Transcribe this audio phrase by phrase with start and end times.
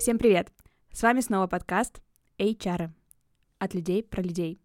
[0.00, 0.50] Всем привет!
[0.94, 2.00] С вами снова подкаст
[2.38, 2.88] HR.
[3.58, 4.58] От людей про людей.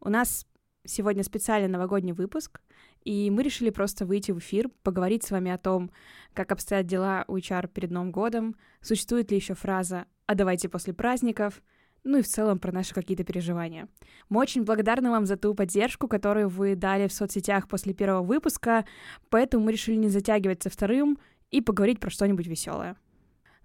[0.00, 0.46] У нас
[0.86, 2.62] сегодня специальный новогодний выпуск,
[3.04, 5.90] и мы решили просто выйти в эфир, поговорить с вами о том,
[6.32, 10.94] как обстоят дела у HR перед Новым годом, существует ли еще фраза «а давайте после
[10.94, 11.62] праздников»,
[12.02, 13.86] ну и в целом про наши какие-то переживания.
[14.30, 18.86] Мы очень благодарны вам за ту поддержку, которую вы дали в соцсетях после первого выпуска,
[19.28, 21.18] поэтому мы решили не затягивать со вторым
[21.50, 22.96] и поговорить про что-нибудь веселое.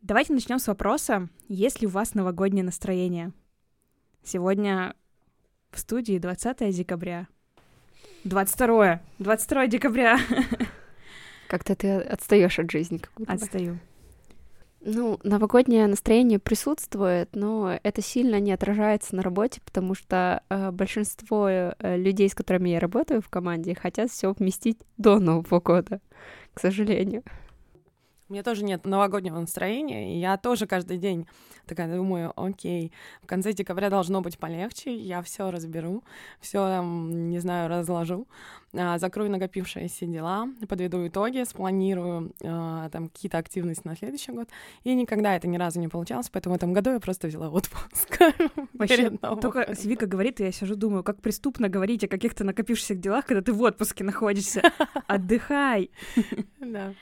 [0.08, 3.32] Давайте начнем с вопроса, есть ли у вас новогоднее настроение?
[4.24, 4.94] Сегодня
[5.72, 7.28] в студии 20 декабря.
[8.24, 10.20] 22 22 декабря.
[11.48, 13.00] Как-то ты отстаешь от жизни.
[13.00, 13.80] Как будто Отстаю.
[14.82, 21.50] Ну, новогоднее настроение присутствует, но это сильно не отражается на работе, потому что э, большинство
[21.50, 26.00] э, людей, с которыми я работаю в команде, хотят все вместить до Нового года,
[26.54, 27.24] к сожалению.
[28.28, 31.28] У меня тоже нет новогоднего настроения, и я тоже каждый день
[31.68, 36.04] такая думаю, окей, в конце декабря должно быть полегче, я все разберу,
[36.40, 38.28] все, не знаю, разложу,
[38.74, 44.50] а, закрою накопившиеся дела, подведу итоги, спланирую а, там какие-то активности на следующий год,
[44.84, 48.20] и никогда это ни разу не получалось, поэтому в этом году я просто взяла отпуск.
[48.74, 53.28] Вообще, только Вика говорит, и я сижу, думаю, как преступно говорить о каких-то накопившихся делах,
[53.28, 54.64] когда ты в отпуске находишься.
[55.08, 55.92] Отдыхай.
[56.60, 56.96] Да.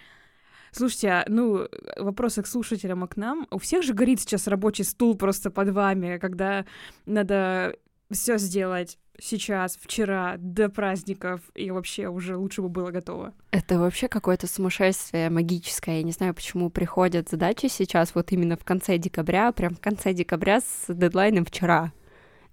[0.73, 3.47] Слушайте, а, ну, вопросы к слушателям и к нам.
[3.51, 6.65] У всех же горит сейчас рабочий стул просто под вами, когда
[7.05, 7.75] надо
[8.11, 13.33] все сделать сейчас, вчера, до праздников, и вообще уже лучше бы было готово.
[13.51, 15.97] Это вообще какое-то сумасшествие магическое.
[15.97, 20.13] Я не знаю, почему приходят задачи сейчас вот именно в конце декабря, прям в конце
[20.13, 21.91] декабря с дедлайном вчера.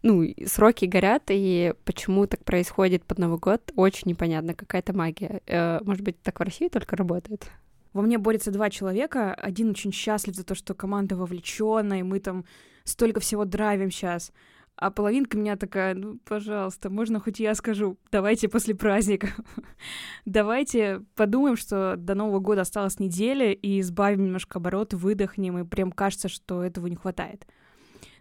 [0.02, 5.42] Ну, сроки горят, и почему так происходит под Новый год, очень непонятно, какая-то магия.
[5.46, 7.50] Э, может быть, так в России только работает?
[7.92, 9.34] Во мне борются два человека.
[9.34, 12.44] Один очень счастлив за то, что команда вовлечена, и мы там
[12.84, 14.33] столько всего драйвим сейчас.
[14.77, 19.28] А половинка меня такая, ну, пожалуйста, можно хоть я скажу, давайте после праздника.
[20.24, 25.92] давайте подумаем, что до Нового года осталась неделя, и избавим немножко оборот, выдохнем, и прям
[25.92, 27.46] кажется, что этого не хватает.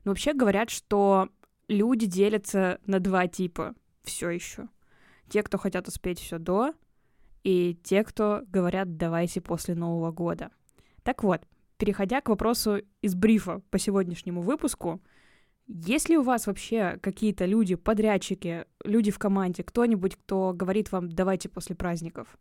[0.04, 1.30] Но вообще говорят, что
[1.70, 4.68] люди делятся на два типа все еще.
[5.30, 6.74] Те, кто хотят успеть все до,
[7.44, 10.52] и те, кто говорят «давайте после Нового года».
[11.04, 11.42] Так вот,
[11.78, 15.02] переходя к вопросу из брифа по сегодняшнему выпуску,
[15.68, 21.10] есть ли у вас вообще какие-то люди, подрядчики, люди в команде, кто-нибудь, кто говорит вам
[21.10, 22.38] «давайте после праздников»?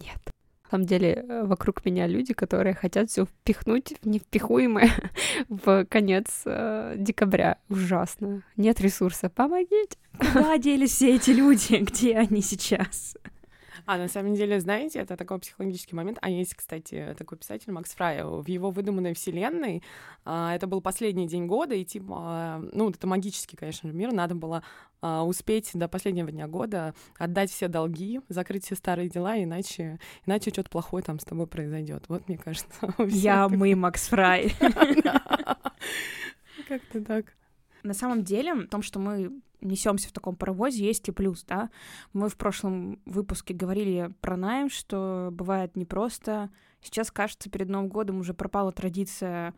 [0.00, 0.18] Нет.
[0.66, 4.90] На самом деле, э, вокруг меня люди, которые хотят все впихнуть в невпихуемое
[5.48, 7.58] в конец э, декабря.
[7.68, 8.42] Ужасно.
[8.56, 9.30] Нет ресурса.
[9.30, 9.96] Помогите.
[10.18, 11.76] Куда делись все эти люди?
[11.80, 13.16] Где они сейчас?
[13.86, 16.18] А на самом деле, знаете, это такой психологический момент.
[16.20, 18.24] А есть, кстати, такой писатель Макс Фрай.
[18.24, 19.82] В его выдуманной вселенной
[20.24, 24.12] а, это был последний день года, и типа, ну, это магический, конечно, мир.
[24.12, 24.64] Надо было
[25.00, 30.50] а, успеть до последнего дня года отдать все долги, закрыть все старые дела, иначе, иначе
[30.50, 32.04] что-то плохое там с тобой произойдет.
[32.08, 32.68] Вот, мне кажется.
[33.06, 34.52] Я, мы, Макс Фрай.
[36.68, 37.26] Как-то так.
[37.86, 41.70] На самом деле, в том, что мы несемся в таком паровозе, есть и плюс, да.
[42.12, 46.50] Мы в прошлом выпуске говорили про найм, что бывает непросто.
[46.82, 49.54] Сейчас, кажется, перед Новым годом уже пропала традиция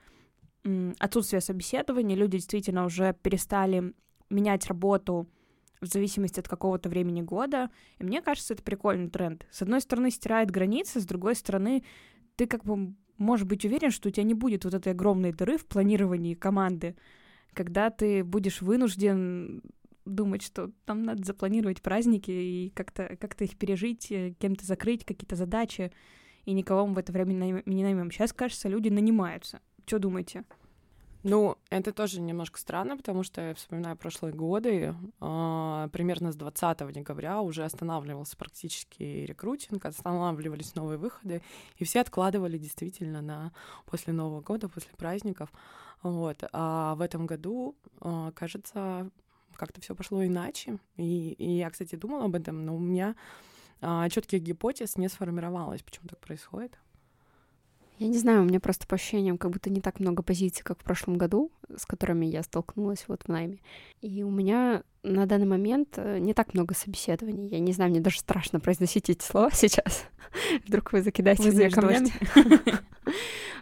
[0.98, 2.16] отсутствия собеседования.
[2.16, 3.94] Люди действительно уже перестали
[4.28, 5.26] менять работу
[5.80, 7.70] в зависимости от какого-то времени года.
[7.98, 9.46] И мне кажется, это прикольный тренд.
[9.50, 11.82] С одной стороны, стирает границы, с другой стороны,
[12.36, 15.56] ты как бы можешь быть уверен, что у тебя не будет вот этой огромной дыры
[15.56, 16.94] в планировании команды,
[17.54, 19.62] когда ты будешь вынужден
[20.04, 25.36] думать, что там надо запланировать праздники и как-то как их пережить, э, кем-то закрыть какие-то
[25.36, 25.92] задачи,
[26.44, 28.10] и никого мы в это время не наймем.
[28.10, 29.60] Сейчас, кажется, люди нанимаются.
[29.86, 30.44] Что думаете?
[31.24, 36.92] Ну, это тоже немножко странно, потому что я вспоминаю прошлые годы, э, примерно с 20
[36.92, 41.42] декабря уже останавливался практически рекрутинг, останавливались новые выходы,
[41.76, 43.52] и все откладывали действительно на
[43.84, 45.50] после Нового года, после праздников.
[46.02, 46.44] Вот.
[46.52, 49.10] А в этом году, э, кажется,
[49.58, 50.78] как-то все пошло иначе.
[50.96, 53.16] И, и я, кстати, думала об этом, но у меня
[53.80, 56.78] а, четких гипотез не сформировалось, почему так происходит.
[57.98, 60.78] Я не знаю, у меня просто по ощущениям как будто не так много позиций, как
[60.78, 63.58] в прошлом году, с которыми я столкнулась вот в найме.
[64.00, 67.48] И у меня на данный момент э, не так много собеседований.
[67.48, 70.06] Я не знаю, мне даже страшно произносить эти слова сейчас.
[70.66, 72.12] Вдруг вы закидаете вы меня камнями.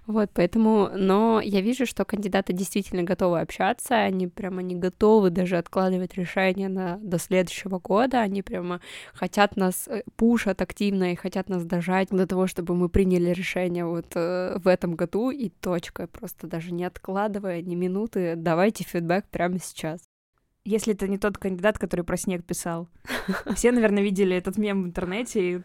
[0.06, 5.56] Вот, поэтому, но я вижу, что кандидаты действительно готовы общаться, они прямо не готовы даже
[5.58, 8.80] откладывать решение на, до следующего года, они прямо
[9.14, 13.84] хотят нас, э, пушат активно и хотят нас дожать до того, чтобы мы приняли решение
[13.84, 17.95] вот э, в этом году и точка, просто даже не откладывая ни минуты,
[18.36, 20.00] давайте фидбэк прямо сейчас.
[20.64, 22.88] Если это не тот кандидат, который про снег писал.
[23.54, 25.60] Все, наверное, видели этот мем в интернете и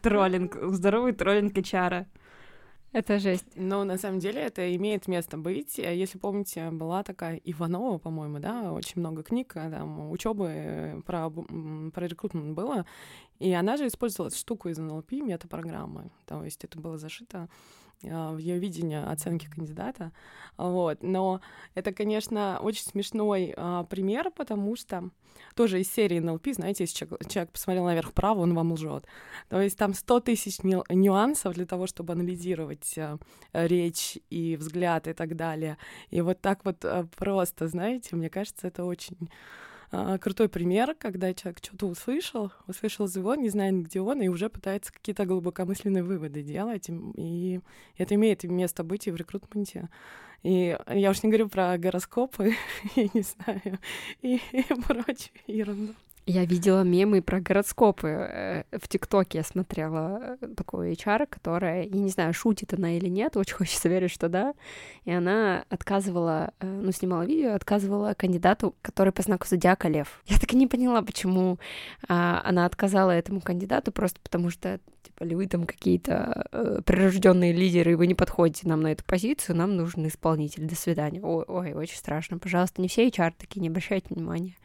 [0.00, 2.06] троллинг, здоровый троллинг HR.
[2.92, 3.44] Это жесть.
[3.56, 5.76] Но на самом деле это имеет место быть.
[5.76, 11.28] Если помните, была такая Иванова, по-моему, да, очень много книг, а там учебы э, про,
[11.28, 12.86] про рекрутмент было.
[13.38, 16.10] И она же использовала штуку из НЛП, метапрограммы.
[16.24, 17.50] То есть это было зашито
[18.02, 20.12] в ее видение оценки кандидата.
[20.56, 21.02] Вот.
[21.02, 21.40] Но
[21.74, 25.10] это, конечно, очень смешной а, пример, потому что
[25.54, 29.06] тоже из серии НЛП, знаете, если человек, человек посмотрел наверх вправо, он вам лжет.
[29.48, 33.18] То есть там 100 тысяч нюансов для того, чтобы анализировать а,
[33.52, 35.76] речь и взгляд и так далее.
[36.10, 39.30] И вот так вот а, просто, знаете, мне кажется, это очень
[39.90, 44.48] а, крутой пример, когда человек что-то услышал, услышал звон, не знает, где он, и уже
[44.48, 46.86] пытается какие-то глубокомысленные выводы делать.
[46.88, 47.60] И
[47.96, 49.88] это имеет место быть и в рекрутменте.
[50.42, 52.54] И я уж не говорю про гороскопы,
[52.96, 53.78] я не знаю,
[54.22, 55.94] и, и прочую ерунду.
[56.28, 58.08] Я видела мемы про гороскопы.
[58.08, 63.08] Э, в ТикТоке я смотрела э, такую HR, которая, я не знаю, шутит она или
[63.08, 64.54] нет, очень хочется верить, что да.
[65.04, 70.20] И она отказывала, э, ну, снимала видео, отказывала кандидату, который по знаку зодиака лев.
[70.26, 71.60] Я так и не поняла, почему
[72.08, 77.52] а, она отказала этому кандидату, просто потому что типа, ли вы там какие-то э, прирожденные
[77.52, 80.66] лидеры, и вы не подходите нам на эту позицию, нам нужен исполнитель.
[80.66, 81.20] До свидания.
[81.22, 82.38] Ой, ой, очень страшно.
[82.38, 84.56] Пожалуйста, не все HR такие, не обращайте внимания.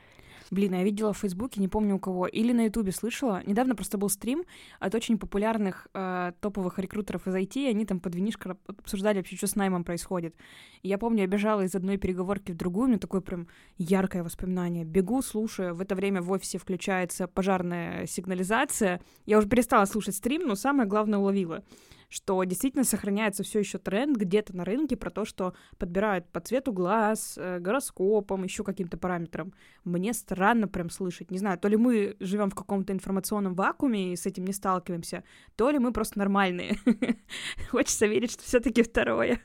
[0.51, 3.41] Блин, я видела в Фейсбуке, не помню у кого, или на Ютубе слышала.
[3.45, 4.43] Недавно просто был стрим
[4.81, 9.37] от очень популярных э, топовых рекрутеров из IT, и они там под винишко обсуждали вообще,
[9.37, 10.35] что с наймом происходит.
[10.81, 14.25] И я помню, я бежала из одной переговорки в другую, у меня такое прям яркое
[14.25, 14.83] воспоминание.
[14.83, 18.99] Бегу, слушаю, в это время в офисе включается пожарная сигнализация.
[19.25, 21.63] Я уже перестала слушать стрим, но самое главное уловила
[22.11, 26.73] что действительно сохраняется все еще тренд где-то на рынке про то, что подбирают по цвету
[26.73, 29.53] глаз, э, гороскопом, еще каким-то параметрам.
[29.85, 31.31] Мне странно прям слышать.
[31.31, 35.23] Не знаю, то ли мы живем в каком-то информационном вакууме и с этим не сталкиваемся,
[35.55, 36.77] то ли мы просто нормальные.
[37.69, 39.39] Хочется верить, что все-таки второе.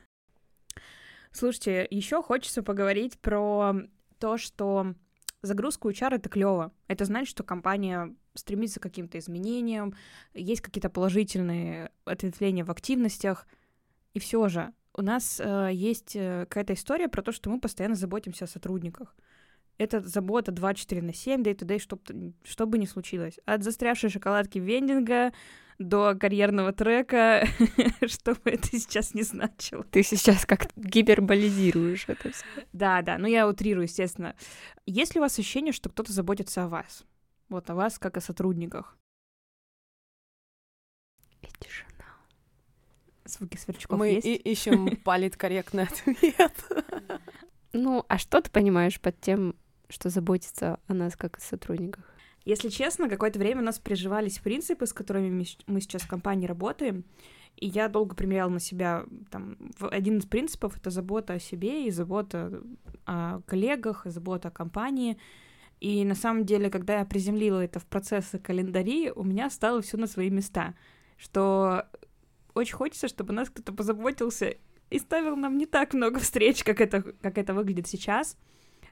[1.31, 3.75] Слушайте, еще хочется поговорить про
[4.19, 4.95] то, что
[5.43, 6.73] загрузка HR— это клево.
[6.89, 9.95] Это значит, что компания стремится к каким-то изменениям,
[10.35, 13.47] есть какие-то положительные ответвления в активностях.
[14.15, 17.95] И все же у нас э, есть э, какая-то история про то, что мы постоянно
[17.95, 19.15] заботимся о сотрудниках.
[19.79, 23.39] Это забота 24 на 7, да и т.д., что, бы ни случилось.
[23.45, 25.33] От застрявшей шоколадки вендинга
[25.79, 27.47] до карьерного трека,
[28.07, 29.85] что бы это сейчас не значило.
[29.85, 32.45] Ты сейчас как гиперболизируешь это все.
[32.73, 34.35] Да, да, ну я утрирую, естественно.
[34.87, 37.05] Есть ли у вас ощущение, что кто-то заботится о вас?
[37.49, 38.97] Вот о вас, как о сотрудниках.
[41.43, 41.87] И тишина.
[43.25, 44.27] Звуки сверчков Мы есть?
[44.27, 46.53] и ищем политкорректный ответ.
[47.73, 49.55] Ну, а что ты понимаешь под тем,
[49.89, 52.05] что заботится о нас как о сотрудниках?
[52.47, 57.05] Если честно, какое-то время у нас приживались принципы, с которыми мы сейчас в компании работаем,
[57.57, 61.91] и я долго примеряла на себя там, один из принципов— это забота о себе и
[61.91, 62.63] забота
[63.05, 65.19] о коллегах, и забота о компании—
[65.81, 69.97] и на самом деле, когда я приземлила это в процессы календари, у меня стало все
[69.97, 70.75] на свои места.
[71.19, 71.87] Что
[72.55, 74.57] очень хочется, чтобы нас кто-то позаботился
[74.89, 78.39] и ставил нам не так много встреч, как это, как это выглядит сейчас.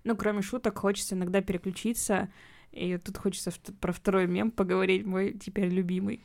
[0.05, 2.31] Ну, кроме шуток, хочется иногда переключиться.
[2.75, 6.21] И тут хочется про второй мем поговорить, мой теперь любимый.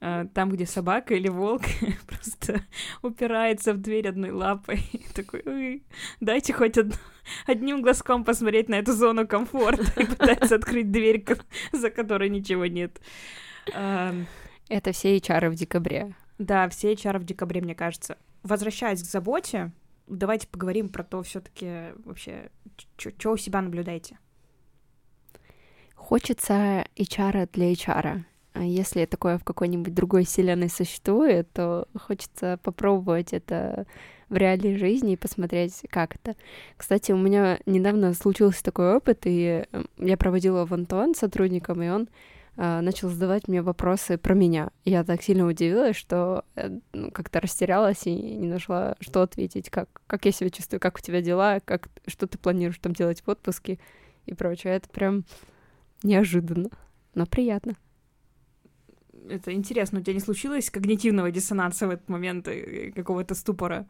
[0.00, 1.62] А, там, где собака или волк
[2.06, 2.64] просто
[3.02, 4.80] упирается в дверь одной лапой.
[5.14, 5.82] Такой,
[6.20, 6.98] дайте хоть од...
[7.46, 11.24] одним глазком посмотреть на эту зону комфорта и пытается открыть дверь,
[11.72, 13.00] за которой ничего нет.
[13.66, 16.14] Это все HR в декабре.
[16.38, 18.16] Да, все HR в декабре, мне кажется.
[18.44, 19.72] Возвращаясь к заботе,
[20.06, 22.50] давайте поговорим про то все таки вообще,
[22.96, 24.18] что у себя наблюдаете.
[25.98, 28.22] Хочется HR для HR.
[28.54, 33.86] А если такое в какой-нибудь другой вселенной существует, то хочется попробовать это
[34.28, 36.34] в реальной жизни и посмотреть, как это.
[36.76, 39.64] Кстати, у меня недавно случился такой опыт, и
[39.98, 42.08] я проводила в Антон сотрудником, и он
[42.56, 44.70] э, начал задавать мне вопросы про меня.
[44.84, 49.88] Я так сильно удивилась, что э, ну, как-то растерялась и не нашла, что ответить, как,
[50.06, 53.28] как я себя чувствую, как у тебя дела, как, что ты планируешь там делать в
[53.28, 53.78] отпуске
[54.26, 54.74] и прочее.
[54.74, 55.24] Это прям
[56.02, 56.70] неожиданно,
[57.14, 57.74] но приятно
[59.28, 63.86] Это интересно, у тебя не случилось когнитивного диссонанса в этот момент, э, какого-то ступора?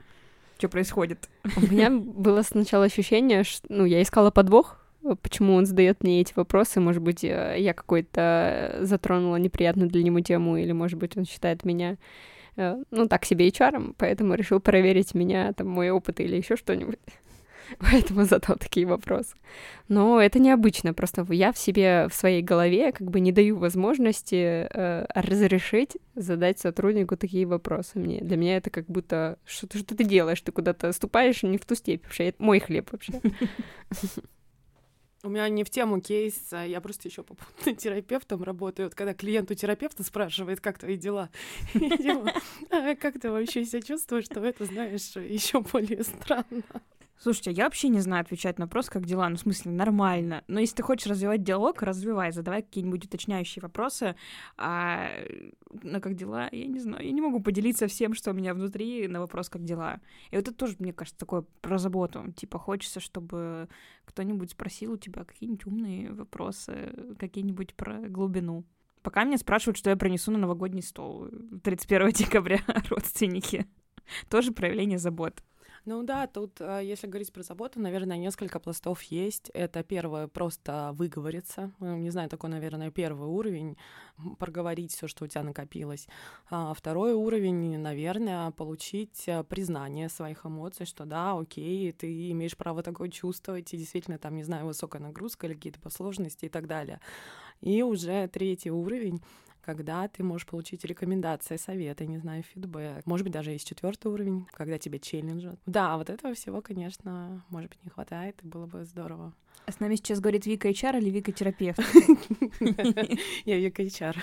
[0.59, 1.29] Что происходит?
[1.57, 4.85] У меня было сначала ощущение, что ну, я искала подвох,
[5.23, 6.81] почему он задает мне эти вопросы.
[6.81, 11.65] Может быть, э, я какой-то затронула неприятную для него тему, или, может быть, он считает
[11.65, 11.97] меня
[12.57, 16.99] э, ну, так себе HR, поэтому решил проверить меня, там, мой опыт или еще что-нибудь.
[17.79, 19.35] Поэтому задал такие вопросы.
[19.89, 24.69] Но это необычно, просто я в себе, в своей голове как бы не даю возможности
[24.71, 28.21] э, разрешить задать сотруднику такие вопросы мне.
[28.21, 31.75] Для меня это как будто, что что ты делаешь, ты куда-то ступаешь не в ту
[31.75, 33.21] степь, вообще, это мой хлеб вообще.
[35.25, 38.87] У меня не в тему кейс, а я просто еще попутно терапевтом работаю.
[38.87, 41.29] Вот когда клиент у терапевта спрашивает, как твои дела,
[42.71, 46.63] «А как ты вообще себя чувствуешь, что это, знаешь, еще более странно.
[47.21, 49.29] Слушайте, я вообще не знаю отвечать на вопрос, как дела.
[49.29, 50.45] Ну, в смысле, нормально.
[50.47, 54.15] Но если ты хочешь развивать диалог, развивай, задавай какие-нибудь уточняющие вопросы.
[54.57, 55.11] А
[55.83, 57.05] на как дела, я не знаю.
[57.05, 60.01] Я не могу поделиться всем, что у меня внутри на вопрос, как дела.
[60.31, 62.33] И вот это тоже, мне кажется, такое про заботу.
[62.37, 63.69] Типа, хочется, чтобы
[64.05, 68.65] кто-нибудь спросил у тебя какие-нибудь умные вопросы, какие-нибудь про глубину.
[69.03, 71.29] Пока меня спрашивают, что я принесу на новогодний стол
[71.65, 72.61] 31 декабря
[72.91, 73.67] родственники.
[74.29, 75.43] Тоже проявление заботы.
[75.85, 79.51] Ну да, тут, а, если говорить про заботу, наверное, несколько пластов есть.
[79.55, 81.73] Это первое, просто выговориться.
[81.79, 83.77] Ну, не знаю, такой, наверное, первый уровень,
[84.39, 86.07] проговорить все, что у тебя накопилось.
[86.51, 92.83] А второй уровень, наверное, получить а, признание своих эмоций, что да, окей, ты имеешь право
[92.83, 97.01] такое чувствовать, и действительно там, не знаю, высокая нагрузка или какие-то сложности и так далее.
[97.61, 99.23] И уже третий уровень
[99.69, 103.05] когда ты можешь получить рекомендации, советы, не знаю, фидбэк.
[103.05, 105.61] Может быть, даже есть четвертый уровень, когда тебе челленджат.
[105.67, 109.35] Да, вот этого всего, конечно, может быть, не хватает, и было бы здорово.
[109.67, 111.81] А с нами сейчас говорит Вика HR или Вика терапевт?
[113.45, 114.17] Я Вика HR.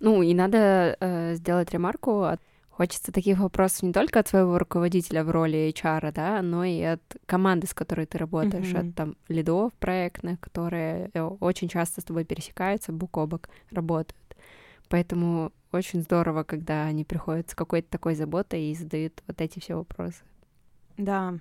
[0.00, 2.40] Ну, и надо э, сделать ремарку от
[2.80, 7.02] Хочется таких вопросов не только от своего руководителя в роли HR, да, но и от
[7.26, 8.88] команды, с которой ты работаешь, mm-hmm.
[8.88, 14.34] от там лидов проектных, которые э, очень часто с тобой пересекаются, бок о бок работают.
[14.88, 19.74] Поэтому очень здорово, когда они приходят с какой-то такой заботой и задают вот эти все
[19.74, 20.22] вопросы.
[20.96, 21.34] Да,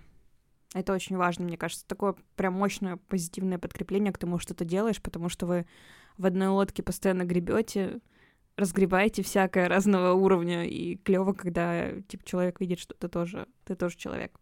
[0.73, 5.01] это очень важно, мне кажется, такое прям мощное позитивное подкрепление к тому, что ты делаешь,
[5.01, 5.65] потому что вы
[6.17, 8.01] в одной лодке постоянно гребете,
[8.59, 13.97] разгребаете всякое разного уровня, и клево, когда типа человек видит, что ты тоже, ты тоже
[13.97, 14.39] человек.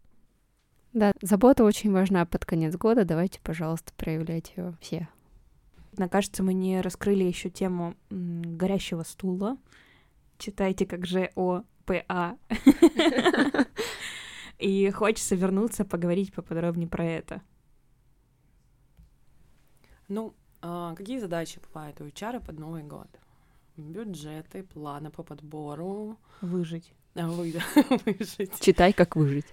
[0.94, 3.06] Да, забота очень важна под конец года.
[3.06, 5.08] Давайте, пожалуйста, проявлять ее все.
[5.98, 9.58] Мне кажется, мы не раскрыли еще тему горящего стула.
[10.38, 12.38] Читайте как же о ПА.
[14.60, 17.42] И хочется вернуться, поговорить поподробнее про это.
[20.08, 23.08] Ну, а какие задачи бывают у HR под Новый год?
[23.78, 26.18] Бюджеты, планы по подбору.
[26.42, 26.94] Выжить.
[27.16, 27.54] А, вы,
[28.06, 28.60] выжить.
[28.60, 29.46] Читай, как выжить.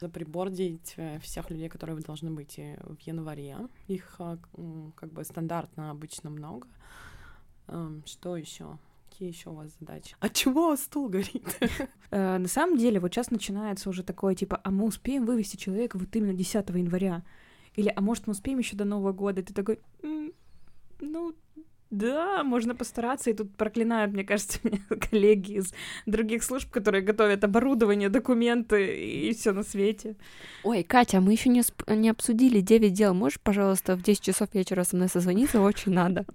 [0.00, 3.56] Заприбордить э, всех людей, которые должны быть в январе.
[3.86, 4.38] Их а,
[4.94, 6.66] как бы стандартно обычно много.
[8.06, 8.78] Что еще?
[9.10, 10.16] Какие еще у вас задачи?
[10.20, 11.44] А чего стул горит?
[12.12, 15.96] Э, на самом деле, вот сейчас начинается уже такое, типа, а мы успеем вывести человека
[15.96, 17.22] вот именно 10 января?
[17.76, 19.40] Или, а может, мы успеем еще до Нового года?
[19.40, 19.78] И ты такой,
[21.00, 21.34] ну,
[21.90, 23.30] да, можно постараться.
[23.30, 25.74] И тут проклинают, мне кажется, меня коллеги из
[26.06, 30.16] других служб, которые готовят оборудование, документы и все на свете.
[30.62, 33.14] Ой, Катя, а мы еще не, не обсудили 9 дел.
[33.14, 35.60] Можешь, пожалуйста, в 10 часов вечера со мной созвониться?
[35.60, 36.26] Очень надо.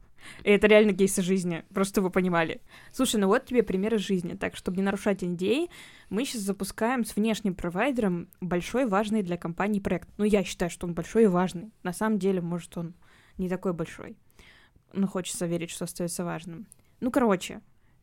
[0.43, 2.59] И это реально кейсы жизни, просто вы понимали.
[2.91, 4.33] Слушай, ну вот тебе примеры жизни.
[4.33, 5.69] Так, чтобы не нарушать NDA,
[6.09, 10.09] мы сейчас запускаем с внешним провайдером большой важный для компании проект.
[10.17, 11.71] Ну, я считаю, что он большой и важный.
[11.83, 12.95] На самом деле, может, он
[13.37, 14.17] не такой большой
[14.95, 16.67] ну, хочется верить, что остается важным.
[16.99, 17.61] Ну, короче,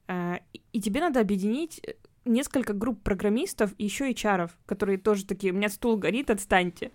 [0.08, 0.36] э,
[0.72, 1.94] и тебе надо объединить э,
[2.24, 6.92] несколько групп программистов и еще HR, которые тоже такие, у меня стул горит, отстаньте.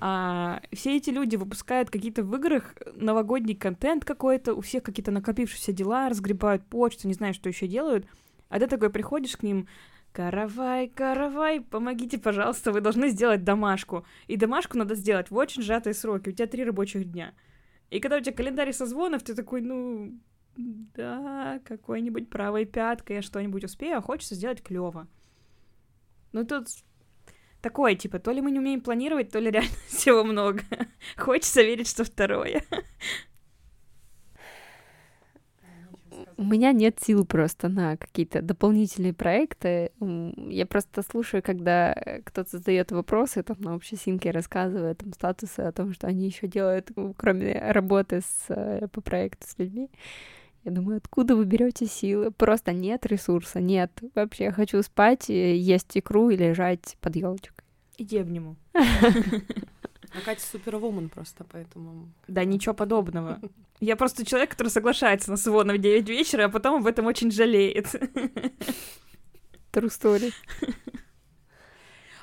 [0.00, 5.72] А, все эти люди выпускают какие-то в играх новогодний контент какой-то, у всех какие-то накопившиеся
[5.72, 8.06] дела, разгребают почту, не знаю, что еще делают.
[8.48, 9.66] А ты такой приходишь к ним,
[10.12, 14.04] Каравай, каравай, помогите, пожалуйста, вы должны сделать домашку.
[14.26, 17.34] И домашку надо сделать в очень сжатые сроки, у тебя три рабочих дня.
[17.90, 20.18] И когда у тебя календарь созвонов, ты такой, ну,
[20.56, 25.06] да, какой-нибудь правой пяткой я что-нибудь успею, а хочется сделать клево.
[26.32, 26.66] Ну тут
[27.62, 30.62] такое, типа, то ли мы не умеем планировать, то ли реально всего много.
[31.16, 32.64] Хочется верить, что второе.
[36.38, 39.90] У меня нет сил просто на какие-то дополнительные проекты.
[40.00, 41.92] Я просто слушаю, когда
[42.24, 46.92] кто-то задает вопросы, там на общесинке рассказывает там статусы о том, что они еще делают,
[47.16, 49.90] кроме работы с, э, по проекту с людьми.
[50.62, 52.30] Я думаю, откуда вы берете силы?
[52.30, 53.90] Просто нет ресурса, нет.
[54.14, 57.64] Вообще, я хочу спать, есть икру и лежать под елочкой.
[57.96, 58.54] Иди обниму.
[60.14, 62.08] А Катя супервумен просто, поэтому...
[62.28, 63.40] Да, ничего подобного.
[63.80, 67.30] Я просто человек, который соглашается на СВО в 9 вечера, а потом об этом очень
[67.30, 67.86] жалеет.
[69.72, 70.32] True story.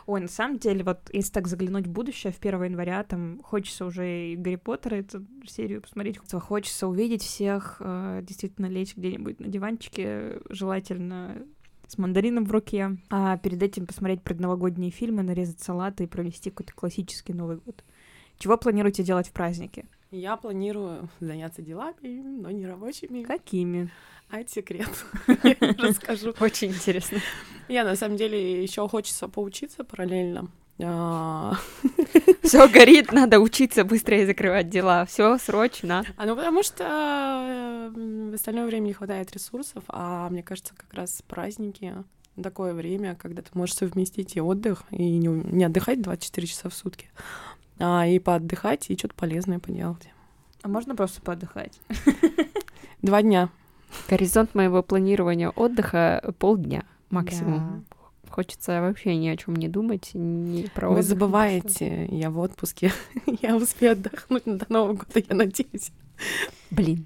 [0.07, 3.85] Ой, на самом деле, вот если так заглянуть в будущее, в 1 января, там хочется
[3.85, 9.47] уже и Гарри Поттера, эту серию посмотреть, хочется увидеть всех, э, действительно лечь где-нибудь на
[9.47, 11.41] диванчике, желательно
[11.88, 16.74] с мандарином в руке, а перед этим посмотреть предновогодние фильмы, нарезать салаты и провести какой-то
[16.74, 17.83] классический Новый год.
[18.38, 19.85] Чего планируете делать в празднике?
[20.15, 23.24] Я планирую заняться делами, но не рабочими.
[23.24, 23.91] Какими?
[24.29, 24.89] А это секрет.
[25.43, 26.34] Я расскажу.
[26.39, 27.19] Очень интересно.
[27.67, 30.50] Я на самом деле еще хочется поучиться параллельно.
[30.81, 31.55] А.
[32.43, 35.05] Все горит, надо учиться быстрее закрывать дела.
[35.05, 36.03] Все срочно.
[36.17, 40.93] А ну потому что э, в остальное время не хватает ресурсов, а мне кажется, как
[40.93, 41.93] раз праздники
[42.41, 46.74] такое время, когда ты можешь совместить и отдых, и не, не отдыхать 24 часа в
[46.74, 47.10] сутки,
[47.79, 50.10] а и поотдыхать, и что-то полезное поделать.
[50.62, 51.79] А можно просто поотдыхать?
[53.01, 53.50] Два дня.
[54.10, 57.86] Горизонт моего планирования отдыха полдня максимум.
[57.89, 58.32] Да.
[58.32, 62.91] Хочется вообще ни о чем не думать, ни про Вы забываете, я в отпуске,
[63.41, 65.91] я успею отдохнуть до Нового года, я надеюсь.
[66.72, 67.05] Блин.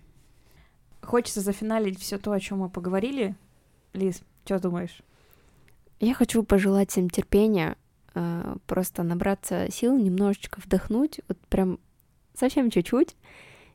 [1.02, 3.36] Хочется зафиналить все то, о чем мы поговорили.
[3.94, 5.02] Лиз, что думаешь?
[6.00, 7.76] Я хочу пожелать всем терпения,
[8.66, 11.80] просто набраться сил, немножечко вдохнуть, вот прям
[12.34, 13.16] совсем чуть-чуть,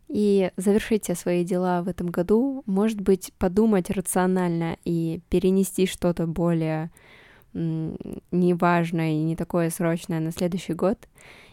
[0.09, 6.27] и завершить все свои дела в этом году, может быть, подумать рационально и перенести что-то
[6.27, 6.91] более
[7.53, 11.09] неважное и не такое срочное на следующий год,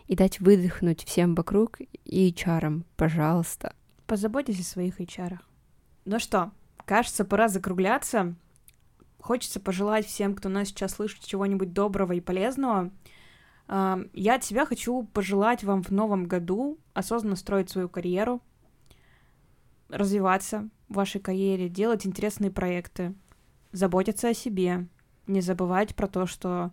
[0.08, 3.74] и дать выдохнуть всем вокруг и чарам, пожалуйста.
[4.08, 5.38] Позаботьтесь о своих HR.
[6.06, 6.52] Ну что,
[6.86, 8.36] кажется, пора закругляться.
[9.22, 12.92] Хочется пожелать всем, кто нас сейчас слышит, чего-нибудь доброго и полезного.
[13.68, 18.42] Я от себя хочу пожелать вам в новом году осознанно строить свою карьеру,
[19.90, 23.14] развиваться в вашей карьере, делать интересные проекты,
[23.72, 24.88] заботиться о себе,
[25.28, 26.72] не забывать про то, что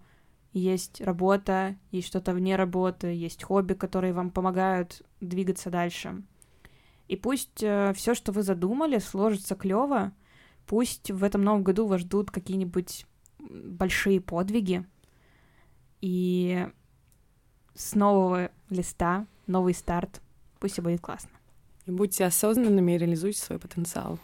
[0.52, 6.22] есть работа, есть что-то вне работы, есть хобби, которые вам помогают двигаться дальше.
[7.06, 10.12] И пусть э, все, что вы задумали, сложится клево.
[10.68, 13.06] Пусть в этом новом году вас ждут какие-нибудь
[13.38, 14.84] большие подвиги.
[16.02, 16.68] И
[17.74, 20.20] с нового листа, новый старт.
[20.60, 21.30] Пусть все будет классно.
[21.86, 24.18] И будьте осознанными и реализуйте свой потенциал.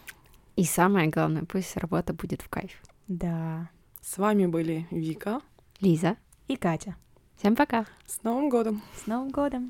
[0.55, 2.71] И самое главное, пусть работа будет в кайф.
[3.07, 3.69] Да.
[4.01, 5.41] С вами были Вика,
[5.81, 6.15] Лиза
[6.47, 6.95] и Катя.
[7.37, 7.87] Всем пока.
[8.05, 8.83] С Новым годом!
[8.95, 9.63] С Новым годом!